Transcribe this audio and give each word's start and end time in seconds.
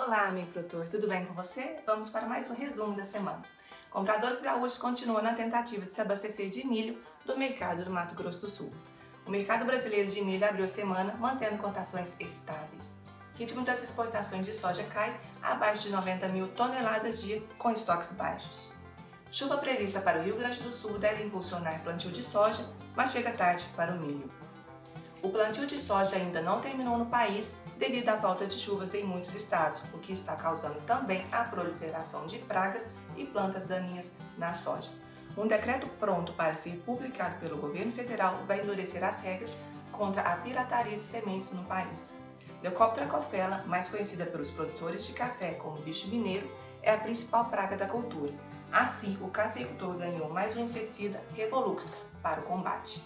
Olá, 0.00 0.28
amigo 0.28 0.52
produtor, 0.52 0.86
tudo 0.86 1.08
bem 1.08 1.26
com 1.26 1.34
você? 1.34 1.80
Vamos 1.84 2.08
para 2.08 2.24
mais 2.24 2.48
um 2.48 2.54
resumo 2.54 2.94
da 2.94 3.02
semana. 3.02 3.42
Compradores 3.90 4.40
gaúchos 4.40 4.78
continuam 4.78 5.20
na 5.20 5.34
tentativa 5.34 5.84
de 5.84 5.92
se 5.92 6.00
abastecer 6.00 6.48
de 6.48 6.64
milho 6.64 7.02
do 7.26 7.36
mercado 7.36 7.82
do 7.82 7.90
Mato 7.90 8.14
Grosso 8.14 8.42
do 8.42 8.48
Sul. 8.48 8.72
O 9.26 9.30
mercado 9.30 9.64
brasileiro 9.64 10.08
de 10.08 10.22
milho 10.22 10.46
abriu 10.46 10.66
a 10.66 10.68
semana 10.68 11.14
mantendo 11.14 11.58
cotações 11.58 12.14
estáveis. 12.20 12.96
O 13.34 13.38
ritmo 13.38 13.64
das 13.64 13.82
exportações 13.82 14.46
de 14.46 14.52
soja 14.52 14.84
cai 14.84 15.20
abaixo 15.42 15.82
de 15.82 15.90
90 15.90 16.28
mil 16.28 16.46
toneladas 16.46 17.20
dia, 17.20 17.42
com 17.58 17.72
estoques 17.72 18.12
baixos. 18.12 18.72
Chuva 19.32 19.58
prevista 19.58 20.00
para 20.00 20.20
o 20.20 20.22
Rio 20.22 20.36
Grande 20.36 20.62
do 20.62 20.72
Sul 20.72 20.96
deve 20.96 21.24
impulsionar 21.24 21.82
plantio 21.82 22.12
de 22.12 22.22
soja, 22.22 22.64
mas 22.94 23.10
chega 23.10 23.32
tarde 23.32 23.66
para 23.74 23.92
o 23.92 23.98
milho. 23.98 24.30
O 25.20 25.30
plantio 25.30 25.66
de 25.66 25.76
soja 25.76 26.14
ainda 26.14 26.40
não 26.40 26.60
terminou 26.60 26.96
no 26.96 27.06
país 27.06 27.54
devido 27.76 28.08
à 28.08 28.16
falta 28.16 28.46
de 28.46 28.54
chuvas 28.54 28.94
em 28.94 29.02
muitos 29.02 29.34
estados, 29.34 29.82
o 29.92 29.98
que 29.98 30.12
está 30.12 30.36
causando 30.36 30.80
também 30.82 31.26
a 31.32 31.42
proliferação 31.42 32.26
de 32.26 32.38
pragas 32.38 32.94
e 33.16 33.24
plantas 33.24 33.66
daninhas 33.66 34.16
na 34.36 34.52
soja. 34.52 34.90
Um 35.36 35.46
decreto 35.46 35.88
pronto 35.98 36.32
para 36.34 36.54
ser 36.54 36.82
publicado 36.86 37.38
pelo 37.40 37.56
governo 37.56 37.90
federal 37.90 38.44
vai 38.46 38.60
endurecer 38.60 39.02
as 39.02 39.20
regras 39.20 39.56
contra 39.90 40.22
a 40.22 40.36
pirataria 40.36 40.96
de 40.96 41.04
sementes 41.04 41.52
no 41.52 41.64
país. 41.64 42.16
Leucóptera 42.62 43.06
cofela, 43.06 43.64
mais 43.66 43.88
conhecida 43.88 44.24
pelos 44.24 44.52
produtores 44.52 45.04
de 45.04 45.12
café 45.14 45.52
como 45.54 45.82
bicho 45.82 46.08
mineiro, 46.08 46.48
é 46.80 46.92
a 46.92 46.98
principal 46.98 47.46
praga 47.46 47.76
da 47.76 47.86
cultura. 47.86 48.32
Assim, 48.70 49.18
o 49.20 49.28
cafeicultor 49.28 49.94
ganhou 49.96 50.28
mais 50.28 50.56
um 50.56 50.60
inseticida 50.60 51.22
Revoluxtra 51.34 51.96
para 52.22 52.40
o 52.40 52.44
combate. 52.44 53.02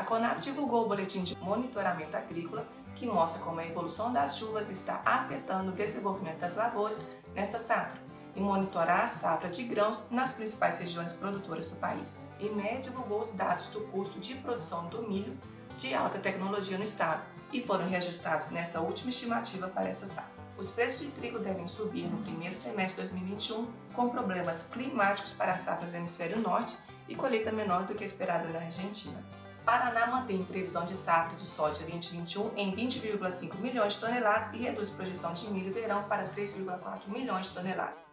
A 0.00 0.02
Conab 0.02 0.40
divulgou 0.40 0.86
o 0.86 0.88
boletim 0.88 1.22
de 1.22 1.36
monitoramento 1.36 2.16
agrícola 2.16 2.66
que 2.96 3.06
mostra 3.06 3.42
como 3.42 3.60
a 3.60 3.66
evolução 3.66 4.10
das 4.10 4.38
chuvas 4.38 4.70
está 4.70 5.02
afetando 5.04 5.70
o 5.70 5.74
desenvolvimento 5.74 6.38
das 6.38 6.56
lavouras 6.56 7.06
nesta 7.34 7.58
safra 7.58 8.00
e 8.34 8.40
monitorar 8.40 9.04
a 9.04 9.08
safra 9.08 9.50
de 9.50 9.62
grãos 9.62 10.06
nas 10.10 10.32
principais 10.32 10.78
regiões 10.78 11.12
produtoras 11.12 11.66
do 11.66 11.76
país. 11.76 12.26
IME 12.40 12.80
divulgou 12.80 13.20
os 13.20 13.32
dados 13.32 13.66
do 13.68 13.82
custo 13.88 14.18
de 14.18 14.36
produção 14.36 14.88
do 14.88 15.06
milho 15.06 15.36
de 15.76 15.92
alta 15.92 16.18
tecnologia 16.18 16.78
no 16.78 16.84
estado 16.84 17.22
e 17.52 17.60
foram 17.60 17.86
reajustados 17.86 18.48
nesta 18.48 18.80
última 18.80 19.10
estimativa 19.10 19.68
para 19.68 19.90
essa 19.90 20.06
safra. 20.06 20.32
Os 20.56 20.70
preços 20.70 21.00
de 21.00 21.08
trigo 21.08 21.38
devem 21.40 21.68
subir 21.68 22.06
no 22.06 22.22
primeiro 22.22 22.54
semestre 22.54 23.04
de 23.04 23.10
2021, 23.10 23.68
com 23.92 24.08
problemas 24.08 24.62
climáticos 24.62 25.34
para 25.34 25.52
as 25.52 25.60
safras 25.60 25.92
do 25.92 25.98
hemisfério 25.98 26.40
norte 26.40 26.74
e 27.06 27.14
colheita 27.14 27.52
menor 27.52 27.84
do 27.84 27.94
que 27.94 28.02
esperada 28.02 28.48
na 28.48 28.60
Argentina. 28.60 29.22
Paraná 29.64 30.06
mantém 30.06 30.44
previsão 30.44 30.84
de 30.84 30.96
safra 30.96 31.36
de 31.36 31.46
soja 31.46 31.84
2021 31.84 32.56
em 32.56 32.74
20,5 32.74 33.56
milhões 33.56 33.94
de 33.94 34.00
toneladas 34.00 34.52
e 34.52 34.58
reduz 34.58 34.90
projeção 34.90 35.32
de 35.32 35.48
milho 35.50 35.72
verão 35.72 36.02
para 36.04 36.28
3,4 36.28 37.08
milhões 37.08 37.46
de 37.46 37.54
toneladas. 37.54 38.09